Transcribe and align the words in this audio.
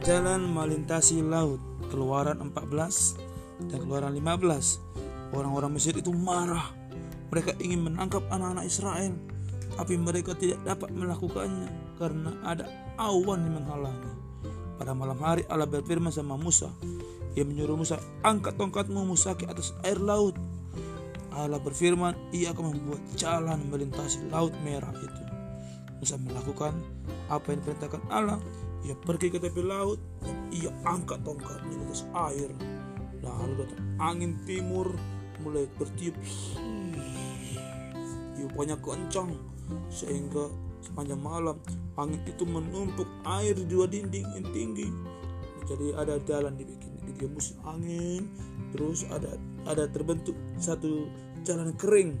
jalan 0.00 0.48
melintasi 0.48 1.20
laut 1.20 1.60
keluaran 1.92 2.40
14 2.40 3.68
dan 3.68 3.78
keluaran 3.84 4.16
15 4.16 5.36
orang-orang 5.36 5.70
Mesir 5.76 5.92
itu 5.96 6.08
marah. 6.14 6.72
Mereka 7.30 7.60
ingin 7.62 7.86
menangkap 7.86 8.24
anak-anak 8.32 8.66
Israel 8.66 9.14
tapi 9.76 9.94
mereka 10.00 10.34
tidak 10.34 10.58
dapat 10.66 10.90
melakukannya 10.90 11.68
karena 12.00 12.32
ada 12.42 12.64
awan 12.98 13.44
yang 13.44 13.62
menghalangi. 13.62 14.12
Pada 14.80 14.96
malam 14.96 15.20
hari 15.20 15.44
Allah 15.52 15.68
berfirman 15.68 16.10
sama 16.10 16.40
Musa. 16.40 16.72
Ia 17.36 17.46
menyuruh 17.46 17.78
Musa 17.78 18.00
angkat 18.26 18.56
tongkatmu 18.58 19.04
Musa 19.04 19.36
ke 19.36 19.46
atas 19.46 19.76
air 19.84 20.00
laut. 20.00 20.34
Allah 21.30 21.62
berfirman 21.62 22.34
ia 22.34 22.50
akan 22.50 22.74
membuat 22.74 23.00
jalan 23.14 23.62
melintasi 23.70 24.26
laut 24.32 24.50
merah 24.66 24.90
itu. 24.98 25.22
Musa 26.00 26.16
melakukan 26.16 26.74
apa 27.28 27.52
yang 27.52 27.60
diperintahkan 27.62 28.02
Allah 28.10 28.40
ia 28.80 28.96
pergi 28.96 29.28
ke 29.28 29.38
tepi 29.38 29.60
laut 29.60 30.00
dan 30.24 30.36
ia 30.48 30.72
angkat 30.88 31.20
tongkatnya 31.20 31.68
di 31.68 31.76
atas 31.84 32.02
air. 32.32 32.50
Lalu 33.20 33.52
datang 33.60 33.84
angin 34.00 34.32
timur 34.48 34.96
mulai 35.44 35.68
bertiup. 35.76 36.16
Tiupannya 38.36 38.76
kencang 38.80 39.36
sehingga 39.92 40.48
sepanjang 40.80 41.20
malam 41.20 41.60
angin 42.00 42.24
itu 42.24 42.48
menumpuk 42.48 43.06
air 43.28 43.52
di 43.52 43.68
dua 43.68 43.84
dinding 43.84 44.24
yang 44.32 44.48
tinggi. 44.48 44.88
Jadi 45.68 45.92
ada 45.92 46.16
jalan 46.24 46.56
dibikin 46.56 46.96
di 47.04 47.28
musim 47.28 47.60
angin, 47.68 48.32
terus 48.72 49.04
ada 49.12 49.36
ada 49.68 49.84
terbentuk 49.92 50.34
satu 50.56 51.04
jalan 51.44 51.76
kering. 51.76 52.16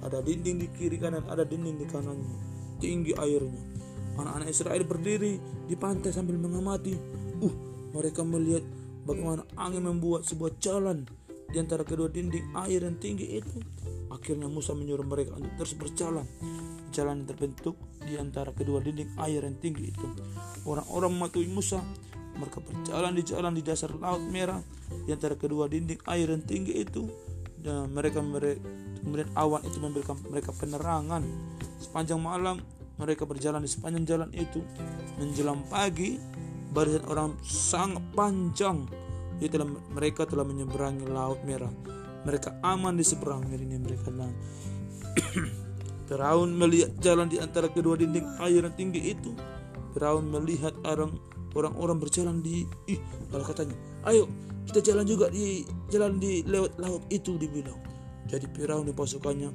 Ada 0.00 0.24
dinding 0.24 0.64
di 0.64 0.68
kiri 0.74 0.98
kanan, 0.98 1.22
ada 1.30 1.46
dinding 1.46 1.78
di 1.78 1.86
kanannya. 1.86 2.34
Tinggi 2.80 3.12
airnya 3.14 3.79
Anak-anak 4.18 4.48
Israel 4.50 4.82
berdiri 4.86 5.38
di 5.66 5.74
pantai 5.78 6.10
sambil 6.10 6.38
mengamati. 6.38 6.94
Uh, 7.40 7.54
mereka 7.94 8.22
melihat 8.26 8.62
bagaimana 9.06 9.42
angin 9.58 9.86
membuat 9.86 10.26
sebuah 10.26 10.58
jalan 10.62 11.06
di 11.50 11.58
antara 11.58 11.82
kedua 11.82 12.06
dinding 12.06 12.54
air 12.54 12.86
yang 12.86 12.98
tinggi 13.02 13.42
itu. 13.42 13.58
Akhirnya 14.10 14.46
Musa 14.46 14.74
menyuruh 14.74 15.06
mereka 15.06 15.38
untuk 15.38 15.54
terus 15.58 15.74
berjalan. 15.74 16.26
Jalan 16.90 17.22
yang 17.22 17.28
terbentuk 17.30 17.78
di 18.02 18.18
antara 18.18 18.50
kedua 18.50 18.82
dinding 18.82 19.14
air 19.18 19.42
yang 19.46 19.58
tinggi 19.58 19.90
itu. 19.94 20.06
Orang-orang 20.66 21.10
mematuhi 21.14 21.50
Musa. 21.50 21.82
Mereka 22.30 22.62
berjalan 22.62 23.12
di 23.12 23.22
jalan 23.26 23.52
di 23.52 23.62
dasar 23.66 23.90
laut 23.98 24.22
merah 24.22 24.62
di 25.04 25.10
antara 25.10 25.34
kedua 25.34 25.66
dinding 25.66 26.00
air 26.06 26.30
yang 26.30 26.42
tinggi 26.46 26.82
itu. 26.82 27.10
Dan 27.60 27.92
mereka, 27.92 28.24
mereka 28.24 28.62
kemudian 29.00 29.28
awan 29.36 29.60
itu 29.64 29.78
memberikan 29.80 30.16
mereka 30.28 30.52
penerangan 30.54 31.24
sepanjang 31.80 32.20
malam 32.20 32.60
mereka 33.00 33.24
berjalan 33.24 33.64
di 33.64 33.70
sepanjang 33.72 34.04
jalan 34.04 34.30
itu. 34.36 34.60
Menjelang 35.16 35.64
pagi 35.72 36.20
barisan 36.70 37.04
orang 37.08 37.32
sangat 37.40 38.04
panjang. 38.12 38.84
Jadi 39.40 39.56
telah, 39.56 39.68
mereka 39.88 40.28
telah 40.28 40.44
menyeberangi 40.44 41.08
laut 41.08 41.40
merah. 41.48 41.72
Mereka 42.28 42.60
aman 42.60 43.00
di 43.00 43.04
seberang. 43.08 43.48
Ini 43.48 43.80
mereka 43.80 44.12
nah 44.12 44.28
Firaun 46.10 46.58
melihat 46.58 46.90
jalan 46.98 47.30
di 47.30 47.38
antara 47.38 47.70
kedua 47.70 47.96
dinding 47.96 48.26
air 48.42 48.66
yang 48.66 48.74
tinggi 48.76 49.16
itu. 49.16 49.32
Firaun 49.96 50.28
melihat 50.28 50.74
orang 50.84 51.16
orang-orang 51.54 51.98
berjalan 51.98 52.42
di 52.42 52.62
ih 52.86 53.00
lalu 53.34 53.42
katanya 53.42 53.74
ayo 54.06 54.30
kita 54.70 54.86
jalan 54.86 55.02
juga 55.02 55.26
di 55.34 55.66
jalan 55.90 56.22
di 56.22 56.46
lewat 56.46 56.78
laut 56.78 57.02
itu 57.10 57.34
dibilang. 57.38 57.78
Jadi 58.30 58.46
Firaun 58.54 58.86
di 58.86 58.94
pasukannya 58.94 59.50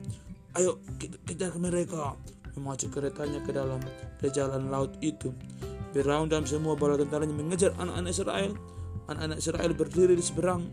ayo 0.60 0.80
kita 1.00 1.20
kejar 1.28 1.56
mereka 1.60 2.16
memacu 2.56 2.88
keretanya 2.92 3.40
ke 3.44 3.52
dalam 3.52 3.80
ke 4.20 4.28
jalan 4.32 4.72
laut 4.72 4.96
itu. 5.00 5.32
Firaun 5.96 6.28
dan 6.28 6.44
semua 6.44 6.76
bala 6.76 7.00
tentaranya 7.00 7.32
mengejar 7.32 7.72
anak-anak 7.80 8.12
Israel. 8.12 8.52
Anak-anak 9.08 9.38
Israel 9.40 9.72
berdiri 9.72 10.14
di 10.18 10.24
seberang. 10.24 10.68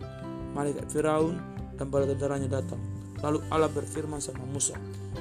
Malaikat 0.57 0.91
Firaun 0.91 1.39
dan 1.79 1.87
bala 1.91 2.07
tentaranya 2.11 2.59
datang. 2.59 2.81
Lalu 3.23 3.39
Allah 3.55 3.71
berfirman 3.71 4.19
sama 4.19 4.43
Musa, 4.51 4.75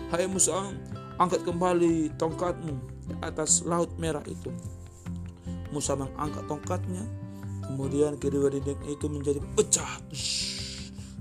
Hai 0.09 0.25
Musa, 0.25 0.74
angkat 1.22 1.46
kembali 1.46 2.18
tongkatmu 2.18 2.74
di 3.06 3.13
atas 3.22 3.62
laut 3.62 3.94
merah 4.02 4.25
itu. 4.25 4.50
Musa 5.69 5.94
mengangkat 5.94 6.44
tongkatnya, 6.50 7.06
kemudian 7.69 8.18
kedua 8.18 8.50
dinding 8.50 8.81
itu 8.90 9.06
menjadi 9.06 9.40
pecah. 9.53 10.02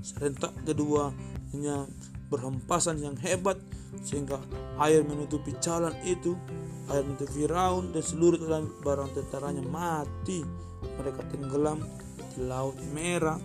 Serentak 0.01 0.57
keduanya 0.65 1.85
berhempasan 2.31 3.03
yang 3.03 3.19
hebat 3.21 3.59
sehingga 4.07 4.39
air 4.79 5.03
menutupi 5.03 5.53
jalan 5.59 5.93
itu 6.07 6.39
air 6.89 7.03
menutupi 7.03 7.45
Firaun 7.45 7.91
dan 7.91 8.03
seluruh 8.07 8.39
barang 8.81 9.11
tentaranya 9.13 9.63
mati. 9.67 10.47
Mereka 10.81 11.21
tenggelam 11.35 11.83
di 12.33 12.47
laut 12.47 12.79
merah. 12.95 13.37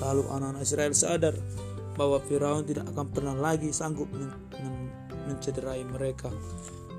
Lalu 0.00 0.24
anak-anak 0.32 0.64
Israel 0.64 0.94
sadar 0.96 1.36
bahwa 1.98 2.16
Firaun 2.24 2.64
tidak 2.64 2.88
akan 2.94 3.06
pernah 3.12 3.36
lagi 3.36 3.68
sanggup 3.68 4.08
men 4.14 4.32
men 4.56 4.74
mencederai 5.28 5.84
mereka. 5.84 6.32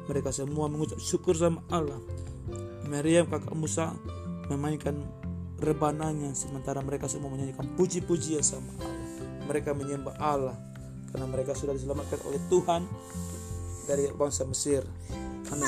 Mereka 0.05 0.29
semua 0.29 0.69
mengucap 0.69 1.01
syukur 1.01 1.33
sama 1.33 1.65
Allah. 1.73 1.97
Maryam 2.85 3.25
kakak 3.25 3.55
Musa 3.55 3.95
memainkan 4.51 4.99
rebananya 5.57 6.35
sementara 6.35 6.83
mereka 6.83 7.07
semua 7.07 7.31
menyanyikan 7.31 7.65
puji-pujian 7.73 8.43
sama 8.45 8.69
Allah. 8.77 8.99
Mereka 9.49 9.73
menyembah 9.73 10.15
Allah 10.21 10.70
karena 11.11 11.27
mereka 11.27 11.51
sudah 11.53 11.75
diselamatkan 11.75 12.19
oleh 12.25 12.39
Tuhan 12.47 12.81
dari 13.85 14.07
bangsa 14.16 14.47
Mesir. 14.47 14.83
Amin. 15.51 15.67